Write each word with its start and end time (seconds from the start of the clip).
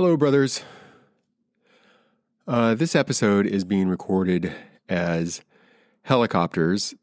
Hello, 0.00 0.16
brothers. 0.16 0.62
Uh, 2.46 2.76
this 2.76 2.94
episode 2.94 3.48
is 3.48 3.64
being 3.64 3.88
recorded 3.88 4.54
as 4.88 5.40
helicopters 6.02 6.94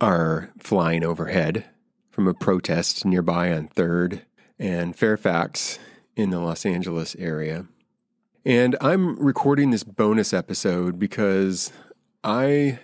are 0.00 0.52
flying 0.56 1.02
overhead 1.02 1.64
from 2.12 2.28
a 2.28 2.34
protest 2.34 3.04
nearby 3.04 3.52
on 3.52 3.66
3rd 3.66 4.22
and 4.56 4.94
Fairfax 4.94 5.80
in 6.14 6.30
the 6.30 6.38
Los 6.38 6.64
Angeles 6.64 7.16
area. 7.18 7.66
And 8.44 8.76
I'm 8.80 9.16
recording 9.18 9.72
this 9.72 9.82
bonus 9.82 10.32
episode 10.32 10.96
because 10.96 11.72
I 12.22 12.78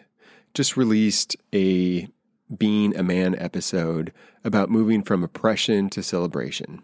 just 0.53 0.77
released 0.77 1.37
a 1.55 2.09
Being 2.59 2.97
a 2.97 3.05
Man 3.05 3.37
episode 3.39 4.13
about 4.43 4.69
moving 4.69 5.05
from 5.05 5.23
oppression 5.23 5.91
to 5.91 6.03
celebration. 6.03 6.83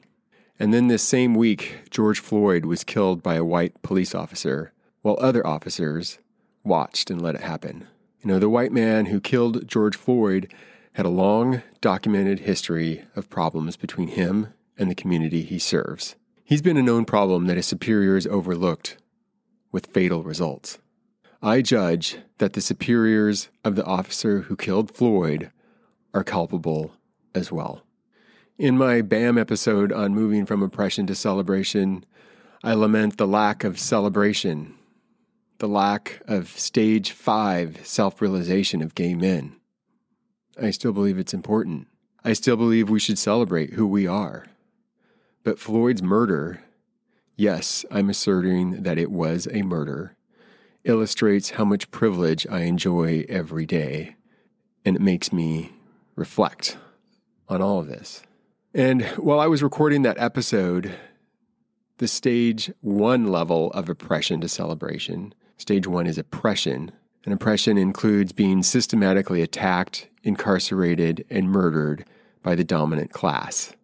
And 0.61 0.74
then 0.74 0.88
this 0.88 1.02
same 1.02 1.34
week, 1.34 1.79
George 1.90 2.20
Floyd 2.20 2.66
was 2.66 2.84
killed 2.84 3.22
by 3.22 3.36
a 3.36 3.45
white 3.45 3.80
police 3.80 4.14
officer 4.14 4.74
while 5.01 5.16
other 5.18 5.45
officers 5.46 6.18
watched 6.62 7.10
and 7.10 7.23
let 7.23 7.34
it 7.34 7.41
happen. 7.41 7.87
You 8.23 8.28
know, 8.28 8.38
the 8.38 8.51
white 8.51 8.70
man 8.70 9.06
who 9.06 9.23
killed 9.23 9.66
George 9.66 9.96
Floyd 9.96 10.52
had 10.92 11.06
a 11.06 11.09
long 11.09 11.62
documented 11.80 12.41
history 12.41 13.04
of 13.16 13.30
problems 13.30 13.78
between 13.78 14.09
him 14.09 14.48
and 14.77 14.91
the 14.91 14.95
community 14.95 15.42
he 15.42 15.59
serves. 15.59 16.15
He's 16.45 16.60
been 16.60 16.77
a 16.77 16.82
known 16.82 17.06
problem 17.06 17.46
that 17.46 17.56
his 17.56 17.65
superiors 17.65 18.27
overlooked 18.27 18.98
with 19.73 19.87
fatal 19.87 20.23
results. 20.23 20.79
I 21.40 21.62
judge 21.62 22.18
that 22.37 22.52
the 22.52 22.60
superiors 22.60 23.48
of 23.65 23.77
the 23.77 23.84
officer 23.84 24.40
who 24.42 24.56
killed 24.56 24.95
Floyd 24.95 25.52
are 26.12 26.24
culpable 26.24 26.92
as 27.34 27.51
well. 27.51 27.82
In 28.60 28.77
my 28.77 29.00
BAM 29.00 29.38
episode 29.38 29.91
on 29.91 30.14
moving 30.14 30.45
from 30.45 30.62
oppression 30.62 31.06
to 31.06 31.14
celebration, 31.14 32.05
I 32.62 32.74
lament 32.74 33.16
the 33.16 33.27
lack 33.27 33.64
of 33.64 33.80
celebration, 33.80 34.74
the 35.60 35.66
lack 35.66 36.21
of 36.29 36.51
stage 36.51 37.12
five 37.12 37.79
self 37.87 38.20
realization 38.20 38.82
of 38.82 38.95
gay 38.95 39.15
men. 39.15 39.57
I 40.60 40.73
still 40.73 40.93
believe 40.93 41.18
it's 41.18 41.32
important. 41.32 41.87
I 42.23 42.35
still 42.35 42.59
believe 42.59 42.90
we 42.90 43.01
should 43.01 43.18
celebrate 43.18 43.73
who 43.73 43.87
we 43.87 44.07
are. 44.07 44.45
But 45.42 45.59
Floyd's 45.59 46.02
murder, 46.02 46.63
yes, 47.37 47.87
I'm 47.90 48.10
asserting 48.10 48.82
that 48.82 48.98
it 48.98 49.10
was 49.10 49.48
a 49.51 49.63
murder, 49.63 50.16
illustrates 50.85 51.52
how 51.52 51.65
much 51.65 51.90
privilege 51.90 52.46
I 52.51 52.65
enjoy 52.65 53.24
every 53.26 53.65
day, 53.65 54.16
and 54.85 54.96
it 54.96 55.01
makes 55.01 55.32
me 55.32 55.73
reflect 56.15 56.76
on 57.48 57.63
all 57.63 57.79
of 57.79 57.87
this. 57.87 58.23
And 58.73 59.02
while 59.16 59.40
I 59.40 59.46
was 59.46 59.63
recording 59.63 60.02
that 60.02 60.18
episode, 60.18 60.95
the 61.99 62.09
stage 62.09 62.71
one 62.80 63.26
level 63.26 63.71
of 63.73 63.88
oppression 63.88 64.41
to 64.41 64.49
celebration, 64.49 65.34
stage 65.56 65.87
one 65.87 66.06
is 66.06 66.19
oppression. 66.19 66.93
And 67.25 67.34
oppression 67.34 67.76
includes 67.76 68.32
being 68.32 68.62
systematically 68.62 69.43
attacked, 69.43 70.09
incarcerated, 70.22 71.26
and 71.28 71.50
murdered 71.50 72.06
by 72.43 72.54
the 72.54 72.65
dominant 72.65 73.12
class. 73.12 73.75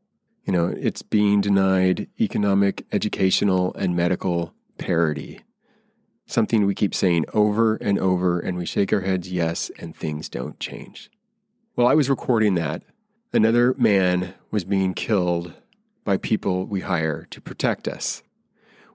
You 0.44 0.52
know, 0.52 0.66
it's 0.68 1.02
being 1.02 1.42
denied 1.42 2.08
economic, 2.18 2.86
educational, 2.92 3.74
and 3.74 3.94
medical 3.94 4.54
parity 4.78 5.42
something 6.26 6.66
we 6.66 6.74
keep 6.74 6.94
saying 6.94 7.24
over 7.32 7.76
and 7.76 7.98
over, 7.98 8.38
and 8.38 8.58
we 8.58 8.66
shake 8.66 8.92
our 8.92 9.00
heads 9.00 9.30
yes, 9.30 9.70
and 9.78 9.96
things 9.96 10.28
don't 10.28 10.58
change. 10.60 11.10
While 11.74 11.86
I 11.86 11.94
was 11.94 12.10
recording 12.10 12.54
that, 12.54 12.82
another 13.32 13.74
man 13.76 14.34
was 14.50 14.64
being 14.64 14.94
killed 14.94 15.52
by 16.04 16.16
people 16.16 16.66
we 16.66 16.80
hire 16.80 17.26
to 17.30 17.40
protect 17.40 17.88
us. 17.88 18.22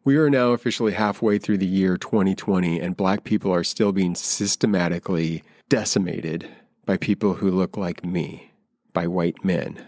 We 0.03 0.15
are 0.17 0.29
now 0.29 0.51
officially 0.51 0.93
halfway 0.93 1.37
through 1.37 1.59
the 1.59 1.67
year 1.67 1.95
2020, 1.95 2.79
and 2.79 2.97
black 2.97 3.23
people 3.23 3.53
are 3.53 3.63
still 3.63 3.91
being 3.91 4.15
systematically 4.15 5.43
decimated 5.69 6.49
by 6.85 6.97
people 6.97 7.35
who 7.35 7.51
look 7.51 7.77
like 7.77 8.03
me, 8.03 8.51
by 8.93 9.05
white 9.05 9.45
men. 9.45 9.85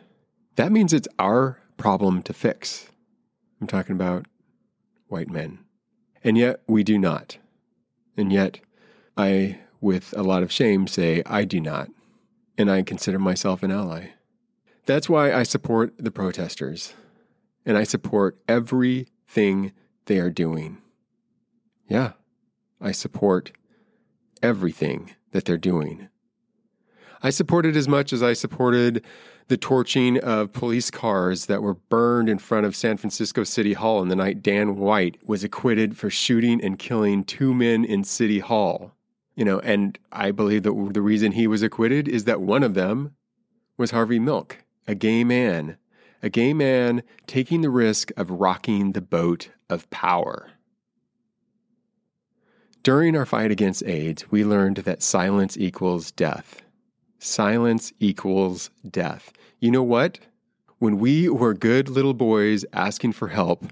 That 0.56 0.72
means 0.72 0.94
it's 0.94 1.08
our 1.18 1.60
problem 1.78 2.22
to 2.24 2.34
fix. 2.34 2.90
I'm 3.60 3.68
talking 3.68 3.96
about 3.96 4.28
white 5.08 5.30
men. 5.30 5.60
And 6.24 6.38
yet 6.38 6.62
we 6.68 6.84
do 6.84 7.00
not. 7.00 7.38
And 8.16 8.32
yet 8.32 8.60
I, 9.18 9.60
with 9.82 10.14
a 10.16 10.24
lot 10.24 10.44
of 10.44 10.52
shame, 10.52 10.88
say 10.88 11.24
I 11.26 11.44
do 11.44 11.60
not. 11.60 11.90
And 12.58 12.70
I 12.70 12.84
consider 12.84 13.18
myself 13.18 13.64
an 13.64 13.72
ally. 13.72 14.10
That's 14.86 15.10
why 15.10 15.34
I 15.34 15.44
support 15.44 15.94
the 15.98 16.12
protesters. 16.12 16.94
And 17.66 17.78
I 17.78 17.84
support 17.84 18.38
everything 18.48 19.72
they 20.06 20.20
are 20.20 20.30
doing. 20.30 20.80
Yeah, 21.88 22.14
I 22.82 22.92
support 22.92 23.52
everything 24.42 25.16
that 25.32 25.46
they're 25.46 25.58
doing. 25.58 26.10
I 27.22 27.30
support 27.30 27.66
it 27.66 27.78
as 27.78 27.88
much 27.88 28.12
as 28.12 28.22
I 28.22 28.34
supported 28.34 29.04
the 29.48 29.58
torching 29.58 30.20
of 30.20 30.52
police 30.54 30.92
cars 30.92 31.46
that 31.46 31.62
were 31.62 31.76
burned 31.76 32.30
in 32.30 32.38
front 32.38 32.66
of 32.66 32.76
San 32.76 32.98
Francisco 32.98 33.44
City 33.44 33.74
Hall 33.74 34.00
on 34.00 34.10
the 34.10 34.16
night 34.16 34.42
Dan 34.42 34.76
White 34.76 35.18
was 35.26 35.44
acquitted 35.44 35.98
for 35.98 36.10
shooting 36.10 36.64
and 36.64 36.80
killing 36.80 37.24
two 37.24 37.54
men 37.54 37.86
in 37.86 38.04
City 38.04 38.40
Hall. 38.40 38.92
You 39.36 39.46
know, 39.46 39.60
and 39.60 39.98
I 40.12 40.32
believe 40.32 40.64
that 40.64 40.92
the 40.94 41.02
reason 41.02 41.32
he 41.32 41.48
was 41.48 41.64
acquitted 41.64 42.08
is 42.08 42.26
that 42.26 42.42
one 42.42 42.64
of 42.64 42.74
them 42.74 43.16
was 43.78 43.92
Harvey 43.92 44.20
Milk, 44.20 44.63
a 44.88 44.96
gay 44.96 45.24
man, 45.24 45.78
a 46.22 46.30
gay 46.30 46.54
man 46.54 47.04
taking 47.28 47.62
the 47.62 47.70
risk 47.70 48.12
of 48.18 48.30
rocking 48.30 48.92
the 48.92 49.02
boat 49.02 49.50
of 49.70 49.90
power. 49.90 50.52
During 52.84 53.16
our 53.16 53.26
fight 53.26 53.50
against 53.50 53.86
AIDS, 53.86 54.30
we 54.30 54.44
learned 54.44 54.78
that 54.78 55.02
silence 55.02 55.58
equals 55.58 56.12
death. 56.12 56.62
Silence 57.18 57.94
equals 58.00 58.70
death. 58.90 59.32
You 59.60 59.72
know 59.72 59.84
what? 59.84 60.20
When 60.80 61.00
we 61.00 61.30
were 61.30 61.54
good 61.54 61.88
little 61.88 62.14
boys 62.14 62.66
asking 62.74 63.14
for 63.14 63.30
help, 63.30 63.72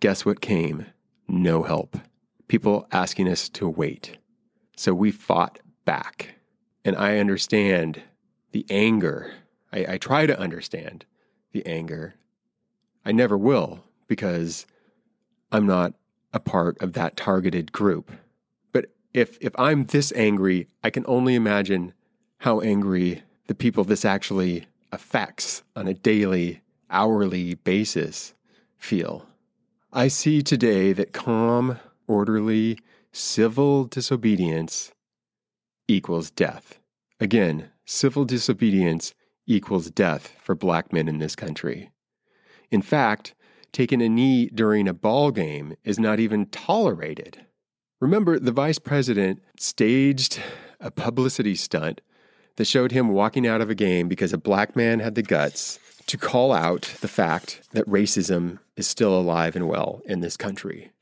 guess 0.00 0.24
what 0.24 0.40
came? 0.40 0.86
No 1.28 1.64
help. 1.64 1.98
People 2.48 2.88
asking 2.92 3.28
us 3.28 3.50
to 3.50 3.68
wait. 3.68 4.16
So 4.74 4.94
we 4.94 5.10
fought 5.10 5.58
back. 5.84 6.36
And 6.82 6.96
I 6.96 7.18
understand 7.18 8.00
the 8.52 8.64
anger. 8.70 9.34
I, 9.72 9.94
I 9.94 9.98
try 9.98 10.26
to 10.26 10.38
understand 10.38 11.04
the 11.52 11.64
anger. 11.66 12.14
I 13.04 13.12
never 13.12 13.36
will 13.36 13.84
because 14.06 14.66
I'm 15.52 15.66
not 15.66 15.94
a 16.32 16.40
part 16.40 16.80
of 16.80 16.92
that 16.94 17.16
targeted 17.16 17.72
group. 17.72 18.10
But 18.72 18.86
if, 19.14 19.38
if 19.40 19.52
I'm 19.58 19.86
this 19.86 20.12
angry, 20.12 20.68
I 20.84 20.90
can 20.90 21.04
only 21.06 21.34
imagine 21.34 21.94
how 22.38 22.60
angry 22.60 23.22
the 23.46 23.54
people 23.54 23.84
this 23.84 24.04
actually 24.04 24.66
affects 24.92 25.62
on 25.74 25.86
a 25.86 25.94
daily, 25.94 26.60
hourly 26.90 27.54
basis 27.54 28.34
feel. 28.76 29.26
I 29.92 30.08
see 30.08 30.42
today 30.42 30.92
that 30.92 31.12
calm, 31.12 31.78
orderly, 32.06 32.78
civil 33.12 33.84
disobedience 33.84 34.92
equals 35.88 36.30
death. 36.30 36.78
Again, 37.18 37.70
civil 37.84 38.24
disobedience 38.24 39.14
equals 39.46 39.90
death 39.90 40.36
for 40.42 40.54
black 40.54 40.92
men 40.92 41.08
in 41.08 41.18
this 41.18 41.36
country. 41.36 41.90
In 42.70 42.82
fact, 42.82 43.34
taking 43.72 44.02
a 44.02 44.08
knee 44.08 44.46
during 44.46 44.88
a 44.88 44.94
ball 44.94 45.30
game 45.30 45.76
is 45.84 45.98
not 45.98 46.18
even 46.18 46.46
tolerated. 46.46 47.46
Remember, 48.00 48.38
the 48.38 48.52
vice 48.52 48.78
president 48.78 49.42
staged 49.58 50.40
a 50.80 50.90
publicity 50.90 51.54
stunt 51.54 52.00
that 52.56 52.66
showed 52.66 52.92
him 52.92 53.08
walking 53.08 53.46
out 53.46 53.60
of 53.60 53.70
a 53.70 53.74
game 53.74 54.08
because 54.08 54.32
a 54.32 54.38
black 54.38 54.76
man 54.76 55.00
had 55.00 55.14
the 55.14 55.22
guts 55.22 55.78
to 56.06 56.16
call 56.16 56.52
out 56.52 56.94
the 57.00 57.08
fact 57.08 57.62
that 57.72 57.88
racism 57.88 58.58
is 58.76 58.86
still 58.86 59.18
alive 59.18 59.56
and 59.56 59.68
well 59.68 60.00
in 60.04 60.20
this 60.20 60.36
country. 60.36 60.92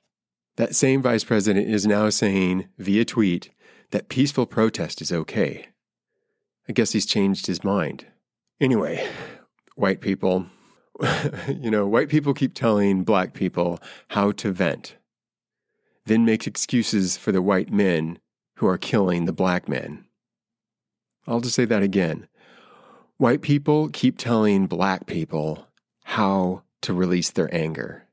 That 0.56 0.75
same 0.75 1.02
vice 1.02 1.25
president 1.25 1.69
is 1.69 1.87
now 1.87 2.11
saying 2.11 2.69
via 2.79 3.05
tweet 3.05 3.50
that 3.90 4.08
peaceful 4.08 4.47
protest 4.47 5.02
is 5.02 5.12
okay. 5.12 5.69
I 6.69 6.73
guess 6.73 6.93
he's 6.93 7.06
changed 7.06 7.47
his 7.47 7.62
mind. 7.62 8.06
Anyway, 8.64 9.06
white 9.76 10.00
people, 10.00 10.46
you 11.49 11.70
know, 11.70 11.87
white 11.87 12.08
people 12.08 12.32
keep 12.32 12.55
telling 12.55 13.05
black 13.05 13.34
people 13.34 13.78
how 14.08 14.32
to 14.32 14.50
vent, 14.50 14.96
then 16.06 16.25
make 16.25 16.46
excuses 16.46 17.19
for 17.19 17.31
the 17.31 17.43
white 17.43 17.70
men 17.70 18.19
who 18.55 18.66
are 18.66 18.78
killing 18.78 19.26
the 19.26 19.34
black 19.34 19.69
men. 19.69 20.06
I'll 21.26 21.43
just 21.43 21.55
say 21.55 21.66
that 21.66 21.82
again. 21.82 22.26
White 23.19 23.43
people 23.43 23.90
keep 23.90 24.16
telling 24.16 24.66
black 24.66 25.05
people 25.05 25.66
how 26.05 26.62
to 26.81 26.94
release 26.94 27.31
their 27.31 27.55
anger. 27.55 28.05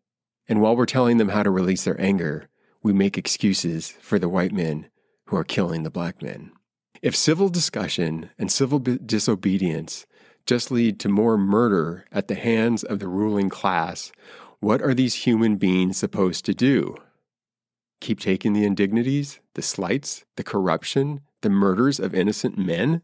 And 0.49 0.59
while 0.59 0.75
we're 0.75 0.85
telling 0.85 1.15
them 1.15 1.29
how 1.29 1.43
to 1.43 1.49
release 1.49 1.85
their 1.85 1.99
anger, 2.01 2.49
we 2.83 2.91
make 2.91 3.17
excuses 3.17 3.91
for 4.01 4.19
the 4.19 4.27
white 4.27 4.51
men 4.51 4.89
who 5.27 5.37
are 5.37 5.45
killing 5.45 5.83
the 5.83 5.89
black 5.89 6.21
men. 6.21 6.51
If 7.01 7.15
civil 7.15 7.47
discussion 7.47 8.31
and 8.37 8.51
civil 8.51 8.79
disobedience 8.79 10.05
just 10.45 10.71
lead 10.71 10.99
to 10.99 11.09
more 11.09 11.37
murder 11.37 12.05
at 12.11 12.27
the 12.27 12.35
hands 12.35 12.83
of 12.83 12.99
the 12.99 13.07
ruling 13.07 13.49
class, 13.49 14.11
What 14.59 14.81
are 14.83 14.93
these 14.93 15.25
human 15.25 15.55
beings 15.55 15.97
supposed 15.97 16.45
to 16.45 16.53
do? 16.53 16.95
Keep 17.99 18.19
taking 18.19 18.53
the 18.53 18.63
indignities, 18.63 19.39
the 19.55 19.63
slights, 19.63 20.23
the 20.35 20.43
corruption, 20.43 21.21
the 21.41 21.49
murders 21.49 21.99
of 21.99 22.13
innocent 22.13 22.59
men? 22.59 23.01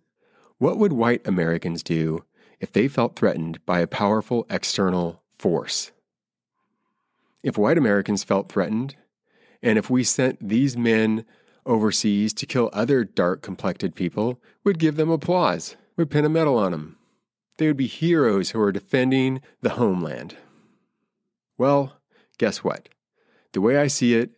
What 0.60 0.78
would 0.78 0.94
white 0.94 1.28
Americans 1.28 1.82
do 1.82 2.24
if 2.60 2.72
they 2.72 2.88
felt 2.88 3.16
threatened 3.16 3.66
by 3.66 3.80
a 3.80 3.88
powerful 3.88 4.46
external 4.50 5.24
force? 5.40 5.92
If 7.44 7.58
white 7.58 7.78
Americans 7.78 8.24
felt 8.24 8.52
threatened, 8.52 8.96
and 9.64 9.78
if 9.78 9.90
we 9.90 10.04
sent 10.04 10.48
these 10.48 10.78
men 10.78 11.26
overseas 11.66 12.34
to 12.34 12.46
kill 12.46 12.70
other 12.74 13.04
dark 13.04 13.42
complected 13.42 13.96
people, 13.96 14.40
we'd 14.64 14.80
give 14.80 14.96
them 14.96 15.10
applause, 15.10 15.76
we'd 15.96 16.10
pin 16.10 16.26
a 16.26 16.30
medal 16.30 16.58
on 16.58 16.72
them. 16.72 16.97
They 17.58 17.68
would 17.68 17.78
be 17.78 17.88
heroes 17.88 18.52
who 18.52 18.62
are 18.62 18.72
defending 18.72 19.42
the 19.62 19.72
homeland. 19.72 20.38
Well, 21.58 21.98
guess 22.38 22.64
what? 22.64 22.90
The 23.54 23.62
way 23.62 23.78
I 23.78 23.88
see 23.88 24.14
it, 24.14 24.32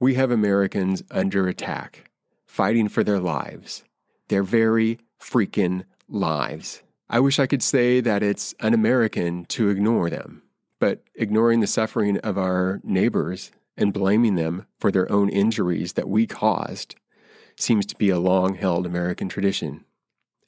we 0.00 0.14
have 0.14 0.30
Americans 0.30 1.02
under 1.10 1.46
attack, 1.48 2.10
fighting 2.46 2.88
for 2.88 3.04
their 3.04 3.20
lives, 3.20 3.84
their 4.28 4.42
very 4.42 4.98
freaking 5.20 5.84
lives. 6.08 6.82
I 7.10 7.20
wish 7.20 7.38
I 7.38 7.46
could 7.46 7.62
say 7.62 8.00
that 8.00 8.22
it's 8.22 8.54
un 8.60 8.72
American 8.72 9.44
to 9.46 9.68
ignore 9.68 10.08
them, 10.08 10.42
but 10.78 11.02
ignoring 11.14 11.60
the 11.60 11.66
suffering 11.66 12.18
of 12.18 12.38
our 12.38 12.80
neighbors 12.82 13.52
and 13.76 13.92
blaming 13.92 14.34
them 14.34 14.66
for 14.78 14.90
their 14.90 15.10
own 15.12 15.28
injuries 15.28 15.92
that 15.92 16.08
we 16.08 16.26
caused 16.26 16.94
seems 17.56 17.84
to 17.86 17.96
be 17.96 18.08
a 18.08 18.18
long 18.18 18.54
held 18.54 18.86
American 18.86 19.28
tradition. 19.28 19.84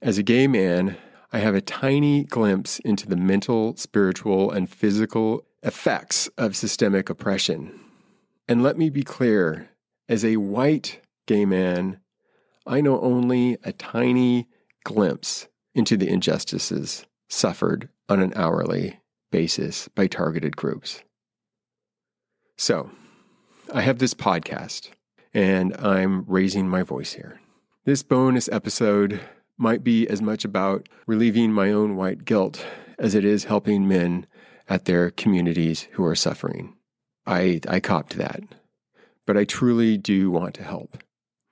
As 0.00 0.16
a 0.16 0.22
gay 0.22 0.46
man, 0.46 0.96
I 1.34 1.38
have 1.38 1.56
a 1.56 1.60
tiny 1.60 2.22
glimpse 2.22 2.78
into 2.84 3.08
the 3.08 3.16
mental, 3.16 3.74
spiritual, 3.76 4.52
and 4.52 4.70
physical 4.70 5.44
effects 5.64 6.28
of 6.38 6.54
systemic 6.54 7.10
oppression. 7.10 7.80
And 8.46 8.62
let 8.62 8.78
me 8.78 8.88
be 8.88 9.02
clear 9.02 9.68
as 10.08 10.24
a 10.24 10.36
white 10.36 11.00
gay 11.26 11.44
man, 11.44 11.98
I 12.68 12.80
know 12.80 13.00
only 13.00 13.58
a 13.64 13.72
tiny 13.72 14.46
glimpse 14.84 15.48
into 15.74 15.96
the 15.96 16.08
injustices 16.08 17.04
suffered 17.28 17.88
on 18.08 18.20
an 18.20 18.32
hourly 18.36 19.00
basis 19.32 19.88
by 19.88 20.06
targeted 20.06 20.56
groups. 20.56 21.02
So, 22.56 22.92
I 23.72 23.80
have 23.80 23.98
this 23.98 24.14
podcast 24.14 24.90
and 25.32 25.76
I'm 25.78 26.26
raising 26.28 26.68
my 26.68 26.84
voice 26.84 27.14
here. 27.14 27.40
This 27.86 28.04
bonus 28.04 28.48
episode 28.50 29.18
might 29.56 29.84
be 29.84 30.06
as 30.08 30.20
much 30.20 30.44
about 30.44 30.88
relieving 31.06 31.52
my 31.52 31.70
own 31.72 31.96
white 31.96 32.24
guilt 32.24 32.64
as 32.98 33.14
it 33.14 33.24
is 33.24 33.44
helping 33.44 33.86
men 33.86 34.26
at 34.68 34.84
their 34.84 35.10
communities 35.10 35.88
who 35.92 36.04
are 36.04 36.14
suffering. 36.14 36.74
I, 37.26 37.60
I 37.68 37.80
copped 37.80 38.16
that, 38.16 38.42
but 39.26 39.36
I 39.36 39.44
truly 39.44 39.96
do 39.96 40.30
want 40.30 40.54
to 40.54 40.64
help. 40.64 41.02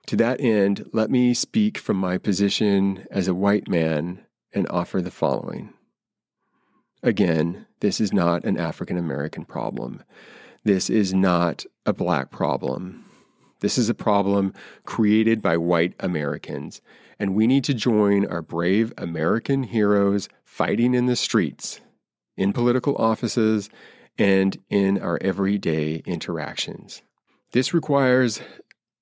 To 0.07 0.15
that 0.17 0.41
end, 0.41 0.89
let 0.91 1.09
me 1.09 1.33
speak 1.33 1.77
from 1.77 1.97
my 1.97 2.17
position 2.17 3.05
as 3.09 3.27
a 3.27 3.33
white 3.33 3.67
man 3.67 4.25
and 4.51 4.67
offer 4.69 5.01
the 5.01 5.11
following. 5.11 5.73
Again, 7.01 7.67
this 7.79 7.99
is 7.99 8.13
not 8.13 8.43
an 8.43 8.57
African 8.57 8.97
American 8.97 9.45
problem. 9.45 10.03
This 10.63 10.89
is 10.89 11.13
not 11.13 11.65
a 11.85 11.93
black 11.93 12.31
problem. 12.31 13.05
This 13.61 13.77
is 13.77 13.89
a 13.89 13.93
problem 13.93 14.53
created 14.85 15.41
by 15.41 15.57
white 15.57 15.93
Americans, 15.99 16.81
and 17.19 17.35
we 17.35 17.47
need 17.47 17.63
to 17.65 17.73
join 17.73 18.25
our 18.25 18.41
brave 18.41 18.93
American 18.97 19.63
heroes 19.63 20.29
fighting 20.43 20.93
in 20.93 21.05
the 21.05 21.15
streets, 21.15 21.81
in 22.37 22.53
political 22.53 22.95
offices, 22.95 23.69
and 24.17 24.57
in 24.69 24.99
our 24.99 25.17
everyday 25.21 26.03
interactions. 26.05 27.01
This 27.51 27.73
requires 27.73 28.41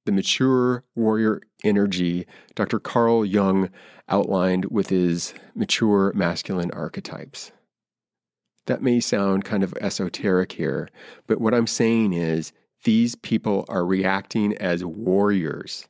the 0.06 0.12
mature 0.12 0.84
warrior 0.96 1.42
energy 1.64 2.26
Dr. 2.56 2.80
Carl 2.80 3.26
Jung 3.26 3.70
outlined 4.10 4.66
with 4.66 4.90
his 4.90 5.34
mature 5.56 6.12
masculine 6.14 6.72
archetypes. 6.72 7.52
That 8.66 8.82
may 8.82 9.00
sound 9.00 9.46
kind 9.46 9.64
of 9.64 9.74
esoteric 9.80 10.54
here, 10.54 10.90
but 11.28 11.42
what 11.42 11.54
I'm 11.54 11.68
saying 11.68 12.14
is 12.14 12.52
these 12.84 13.16
people 13.16 13.66
are 13.70 13.86
reacting 13.86 14.56
as 14.58 14.84
warriors. 14.84 15.88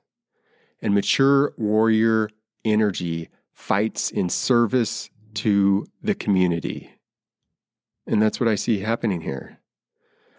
And 0.81 0.93
mature 0.93 1.53
warrior 1.57 2.29
energy 2.65 3.29
fights 3.53 4.09
in 4.09 4.29
service 4.29 5.09
to 5.35 5.85
the 6.01 6.15
community. 6.15 6.91
And 8.07 8.21
that's 8.21 8.39
what 8.39 8.49
I 8.49 8.55
see 8.55 8.79
happening 8.79 9.21
here. 9.21 9.59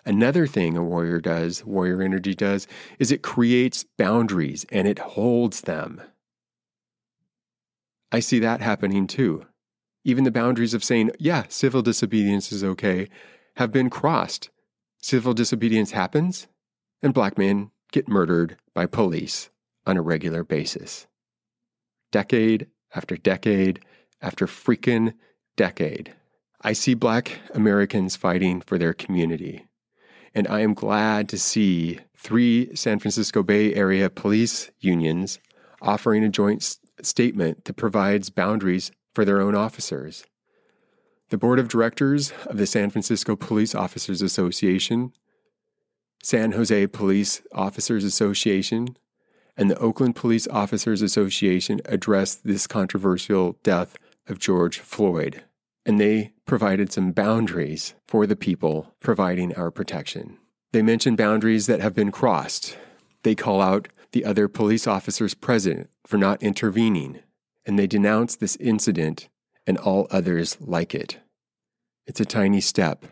Another 0.05 0.49
thing 0.49 0.77
a 0.77 0.83
warrior 0.83 1.21
does, 1.21 1.65
warrior 1.65 2.03
energy 2.03 2.35
does, 2.35 2.67
is 2.99 3.13
it 3.13 3.23
creates 3.23 3.85
boundaries 3.97 4.67
and 4.71 4.89
it 4.89 4.99
holds 4.99 5.61
them. 5.63 6.03
I 8.11 8.19
see 8.19 8.41
that 8.41 8.61
happening 8.61 9.07
too. 9.07 9.47
Even 10.05 10.25
the 10.25 10.33
boundaries 10.33 10.75
of 10.75 10.83
saying, 10.83 11.13
yeah, 11.21 11.45
civil 11.49 11.83
disobedience 11.83 12.51
is 12.51 12.65
okay, 12.65 13.09
have 13.57 13.71
been 13.71 13.89
crossed. 13.89 14.51
Civil 15.01 15.35
disobedience 15.35 15.93
happens, 15.93 16.49
and 17.01 17.15
black 17.15 17.39
men 17.39 17.71
get 17.93 18.09
murdered 18.09 18.57
by 18.75 18.87
police 18.87 19.51
on 19.87 19.97
a 19.97 20.03
regular 20.03 20.45
basis. 20.45 21.07
Decade 22.11 22.67
after 22.95 23.17
decade 23.17 23.81
after 24.21 24.47
freaking 24.47 25.15
decade. 25.57 26.15
I 26.61 26.73
see 26.73 26.95
black 26.95 27.41
Americans 27.55 28.17
fighting 28.17 28.61
for 28.61 28.79
their 28.79 28.93
community. 28.93 29.67
And 30.35 30.47
I 30.49 30.61
am 30.61 30.75
glad 30.75 31.29
to 31.31 31.39
see 31.39 31.99
three 32.17 32.75
San 32.75 32.99
Francisco 32.99 33.43
Bay 33.43 33.75
Area 33.75 34.09
police 34.09 34.71
unions 34.81 35.41
offering 35.81 36.25
a 36.25 36.29
joint 36.29 36.79
statement 37.03 37.65
that 37.65 37.77
provides 37.77 38.31
boundaries 38.31 38.93
for 39.15 39.25
their 39.25 39.41
own 39.41 39.55
officers. 39.55 40.25
The 41.31 41.39
board 41.39 41.59
of 41.59 41.69
directors 41.69 42.33
of 42.47 42.57
the 42.57 42.67
San 42.67 42.91
Francisco 42.91 43.37
Police 43.37 43.75
Officers 43.75 44.23
Association, 44.23 45.13
San 46.23 46.53
Jose 46.53 46.87
Police 46.89 47.43
Officers 47.53 48.05
Association, 48.05 48.97
and 49.57 49.71
the 49.71 49.79
Oakland 49.79 50.17
Police 50.17 50.49
Officers 50.49 51.03
Association 51.03 51.81
addressed 51.85 52.45
this 52.45 52.67
controversial 52.67 53.59
death 53.63 53.97
of 54.27 54.39
George 54.39 54.79
Floyd, 54.79 55.43
and 55.85 56.01
they 56.01 56.33
provided 56.47 56.93
some 56.93 57.13
boundaries 57.13 57.95
for 58.07 58.27
the 58.27 58.37
people 58.37 58.95
providing 59.01 59.55
our 59.55 59.71
protection. 59.71 60.39
They 60.73 60.83
mention 60.83 61.17
boundaries 61.17 61.67
that 61.67 61.81
have 61.81 61.95
been 61.95 62.11
crossed. 62.11 62.79
They 63.23 63.35
call 63.35 63.61
out 63.61 63.89
the 64.13 64.25
other 64.25 64.49
police 64.49 64.87
officers 64.87 65.35
present 65.35 65.91
for 66.07 66.17
not 66.17 66.43
intervening 66.43 67.21
and 67.65 67.79
they 67.79 67.87
denounce 67.87 68.37
this 68.37 68.57
incident 68.57 69.29
and 69.67 69.79
all 69.79 70.07
others 70.11 70.57
like 70.61 70.95
it. 70.95 71.19
It's 72.07 72.21
a 72.21 72.25
tiny 72.25 72.61
step, 72.61 73.07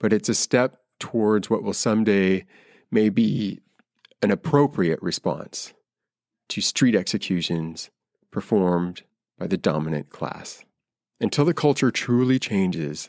but 0.00 0.12
it's 0.12 0.28
a 0.28 0.34
step 0.34 0.76
towards 0.98 1.48
what 1.48 1.62
will 1.62 1.72
someday 1.72 2.44
may 2.90 3.08
be 3.08 3.60
an 4.22 4.30
appropriate 4.30 5.02
response 5.02 5.74
to 6.48 6.60
street 6.60 6.94
executions 6.94 7.90
performed 8.30 9.02
by 9.38 9.46
the 9.46 9.56
dominant 9.56 10.10
class. 10.10 10.64
Until 11.20 11.44
the 11.44 11.54
culture 11.54 11.90
truly 11.90 12.38
changes, 12.38 13.08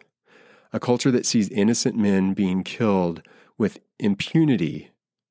a 0.72 0.80
culture 0.80 1.12
that 1.12 1.26
sees 1.26 1.50
innocent 1.50 1.96
men 1.96 2.34
being 2.34 2.64
killed 2.64 3.22
with 3.58 3.80
impunity 4.00 4.90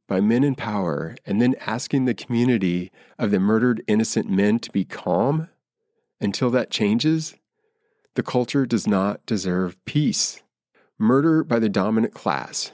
by 0.09 0.21
men 0.21 0.45
in 0.45 0.55
power 0.55 1.17
and 1.27 1.41
then 1.41 1.57
asking 1.67 2.05
the 2.05 2.15
community 2.15 2.93
of 3.19 3.31
the 3.31 3.41
murdered 3.41 3.83
innocent 3.87 4.31
men 4.31 4.59
to 4.61 4.71
be 4.71 4.85
calm 4.85 5.49
until 6.21 6.51
that 6.51 6.71
changes, 6.71 7.35
the 8.15 8.23
culture 8.23 8.67
does 8.67 8.87
not 8.87 9.25
deserve 9.27 9.83
peace. 9.85 10.43
Murder 10.99 11.43
by 11.43 11.59
the 11.59 11.69
dominant 11.69 12.15
class 12.15 12.71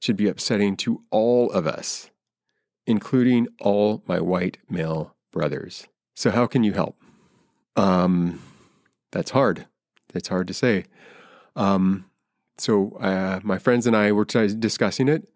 should 0.00 0.16
be 0.16 0.28
upsetting 0.28 0.76
to 0.76 1.02
all 1.10 1.50
of 1.52 1.66
us, 1.66 2.10
including 2.90 3.48
all 3.60 4.02
my 4.06 4.20
white 4.20 4.58
male 4.68 5.14
brothers. 5.32 5.86
So, 6.14 6.30
how 6.30 6.46
can 6.46 6.64
you 6.64 6.72
help? 6.72 7.00
Um, 7.76 8.42
that's 9.12 9.30
hard. 9.30 9.66
It's 10.14 10.28
hard 10.28 10.48
to 10.48 10.54
say. 10.54 10.84
Um, 11.56 12.06
so, 12.58 12.96
uh, 13.00 13.40
my 13.42 13.58
friends 13.58 13.86
and 13.86 13.96
I 13.96 14.12
were 14.12 14.24
discussing 14.24 15.08
it, 15.08 15.28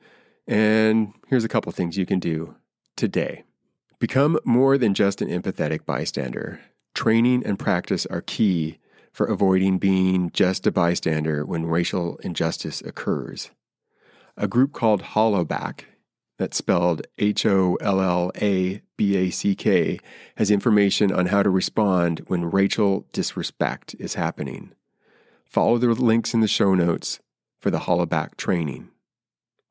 and 0.47 1.15
here's 1.29 1.45
a 1.45 1.49
couple 1.49 1.73
things 1.73 1.97
you 1.97 2.05
can 2.05 2.19
do 2.19 2.57
today. 2.97 3.45
Become 3.99 4.39
more 4.45 4.77
than 4.77 4.93
just 4.93 5.23
an 5.23 5.29
empathetic 5.29 5.87
bystander. 5.87 6.61
Training 6.95 7.45
and 7.47 7.59
practice 7.59 8.05
are 8.07 8.21
key 8.21 8.79
for 9.13 9.27
avoiding 9.27 9.79
being 9.79 10.31
just 10.33 10.67
a 10.67 10.73
bystander 10.73 11.47
when 11.47 11.67
racial 11.67 12.17
injustice 12.19 12.83
occurs. 12.83 13.51
A 14.37 14.49
group 14.49 14.73
called 14.73 15.03
Hollaback, 15.03 15.85
that's 16.39 16.57
spelled 16.57 17.07
H 17.19 17.47
O 17.47 17.77
L 17.81 18.01
L 18.01 18.33
A 18.41 18.83
B 18.97 19.17
A 19.17 19.31
C 19.31 19.55
K, 19.55 19.99
has 20.37 20.51
information 20.51 21.13
on 21.13 21.27
how 21.27 21.43
to 21.43 21.51
respond 21.51 22.21
when 22.27 22.51
racial 22.51 23.07
disrespect 23.13 23.95
is 23.99 24.15
happening. 24.15 24.73
Follow 25.47 25.79
the 25.79 25.89
links 25.89 26.35
in 26.35 26.41
the 26.41 26.49
show 26.49 26.75
notes 26.75 27.21
for 27.61 27.71
the 27.71 27.81
hollaback 27.81 28.37
training. 28.37 28.89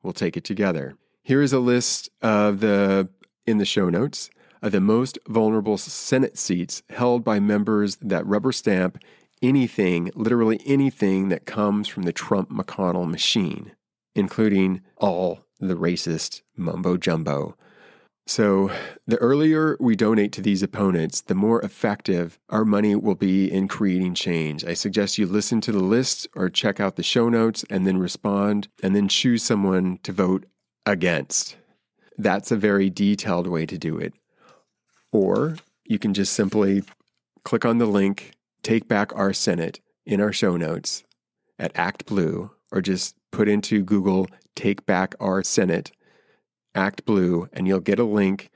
We'll 0.02 0.12
take 0.12 0.36
it 0.36 0.44
together. 0.44 0.96
Here 1.22 1.42
is 1.42 1.52
a 1.52 1.58
list 1.58 2.10
of 2.20 2.60
the, 2.60 3.08
in 3.46 3.58
the 3.58 3.64
show 3.64 3.88
notes, 3.88 4.30
of 4.60 4.72
the 4.72 4.80
most 4.80 5.18
vulnerable 5.28 5.76
Senate 5.76 6.38
seats 6.38 6.82
held 6.90 7.22
by 7.22 7.38
members 7.38 7.96
that 7.96 8.26
rubber 8.26 8.52
stamp 8.52 8.98
anything, 9.42 10.10
literally 10.14 10.60
anything 10.64 11.28
that 11.28 11.44
comes 11.44 11.86
from 11.86 12.04
the 12.04 12.12
Trump 12.12 12.50
McConnell 12.50 13.10
machine, 13.10 13.72
including 14.14 14.80
all 14.96 15.43
the 15.68 15.76
racist 15.76 16.42
mumbo 16.56 16.96
jumbo. 16.96 17.56
So, 18.26 18.70
the 19.06 19.18
earlier 19.18 19.76
we 19.78 19.96
donate 19.96 20.32
to 20.32 20.40
these 20.40 20.62
opponents, 20.62 21.20
the 21.20 21.34
more 21.34 21.60
effective 21.60 22.38
our 22.48 22.64
money 22.64 22.96
will 22.96 23.14
be 23.14 23.52
in 23.52 23.68
creating 23.68 24.14
change. 24.14 24.64
I 24.64 24.72
suggest 24.72 25.18
you 25.18 25.26
listen 25.26 25.60
to 25.60 25.72
the 25.72 25.82
list 25.82 26.26
or 26.34 26.48
check 26.48 26.80
out 26.80 26.96
the 26.96 27.02
show 27.02 27.28
notes 27.28 27.66
and 27.68 27.86
then 27.86 27.98
respond 27.98 28.68
and 28.82 28.96
then 28.96 29.08
choose 29.08 29.42
someone 29.42 29.98
to 30.04 30.12
vote 30.12 30.46
against. 30.86 31.56
That's 32.16 32.50
a 32.50 32.56
very 32.56 32.88
detailed 32.88 33.46
way 33.46 33.66
to 33.66 33.76
do 33.76 33.98
it. 33.98 34.14
Or 35.12 35.56
you 35.84 35.98
can 35.98 36.14
just 36.14 36.32
simply 36.32 36.82
click 37.44 37.66
on 37.66 37.76
the 37.76 37.86
link, 37.86 38.32
take 38.62 38.88
back 38.88 39.14
our 39.14 39.34
Senate 39.34 39.80
in 40.06 40.20
our 40.20 40.32
show 40.32 40.56
notes 40.56 41.04
at 41.58 41.72
Act 41.74 42.06
Blue, 42.06 42.50
or 42.72 42.80
just 42.80 43.14
put 43.34 43.48
into 43.48 43.82
Google, 43.82 44.28
take 44.54 44.86
back 44.86 45.16
our 45.18 45.42
Senate, 45.42 45.90
Act 46.74 47.04
Blue, 47.04 47.48
and 47.52 47.66
you'll 47.66 47.80
get 47.80 47.98
a 47.98 48.04
link 48.04 48.50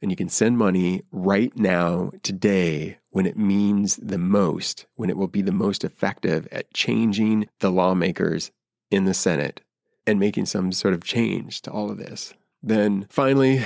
and 0.00 0.10
you 0.10 0.16
can 0.16 0.28
send 0.28 0.56
money 0.56 1.02
right 1.10 1.56
now, 1.56 2.10
today, 2.22 2.98
when 3.10 3.26
it 3.26 3.36
means 3.36 3.96
the 3.96 4.18
most, 4.18 4.86
when 4.94 5.10
it 5.10 5.16
will 5.16 5.26
be 5.28 5.42
the 5.42 5.52
most 5.52 5.84
effective 5.84 6.46
at 6.52 6.72
changing 6.72 7.48
the 7.60 7.70
lawmakers 7.70 8.50
in 8.90 9.04
the 9.04 9.14
Senate 9.14 9.62
and 10.06 10.20
making 10.20 10.46
some 10.46 10.72
sort 10.72 10.94
of 10.94 11.04
change 11.04 11.62
to 11.62 11.70
all 11.70 11.90
of 11.90 11.98
this. 11.98 12.34
Then 12.62 13.06
finally, 13.10 13.62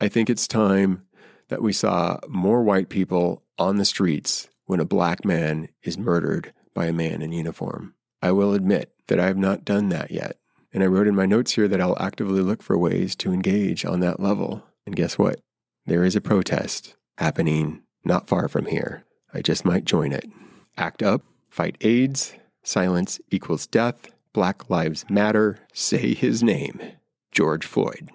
I 0.00 0.08
think 0.08 0.28
it's 0.30 0.48
time 0.48 1.02
that 1.48 1.62
we 1.62 1.72
saw 1.72 2.18
more 2.28 2.62
white 2.62 2.88
people 2.88 3.42
on 3.58 3.76
the 3.76 3.84
streets 3.84 4.48
when 4.66 4.80
a 4.80 4.84
black 4.84 5.24
man 5.24 5.68
is 5.82 5.98
murdered 5.98 6.52
by 6.74 6.86
a 6.86 6.92
man 6.92 7.22
in 7.22 7.32
uniform. 7.32 7.94
I 8.22 8.30
will 8.32 8.54
admit 8.54 8.92
that 9.08 9.18
I 9.18 9.26
have 9.26 9.36
not 9.36 9.64
done 9.64 9.88
that 9.88 10.10
yet. 10.10 10.36
And 10.72 10.82
I 10.82 10.86
wrote 10.86 11.06
in 11.06 11.14
my 11.14 11.26
notes 11.26 11.52
here 11.52 11.68
that 11.68 11.80
I'll 11.80 12.00
actively 12.00 12.40
look 12.40 12.62
for 12.62 12.78
ways 12.78 13.14
to 13.16 13.32
engage 13.32 13.84
on 13.84 14.00
that 14.00 14.20
level. 14.20 14.64
And 14.86 14.96
guess 14.96 15.18
what? 15.18 15.40
There 15.84 16.04
is 16.04 16.16
a 16.16 16.20
protest 16.20 16.94
happening 17.18 17.82
not 18.04 18.28
far 18.28 18.48
from 18.48 18.66
here. 18.66 19.04
I 19.34 19.42
just 19.42 19.64
might 19.64 19.84
join 19.84 20.12
it. 20.12 20.30
Act 20.76 21.02
up, 21.02 21.22
fight 21.50 21.76
AIDS, 21.80 22.34
silence 22.62 23.20
equals 23.30 23.66
death, 23.66 24.08
Black 24.32 24.70
Lives 24.70 25.04
Matter, 25.10 25.58
say 25.74 26.14
his 26.14 26.42
name, 26.42 26.80
George 27.32 27.66
Floyd. 27.66 28.10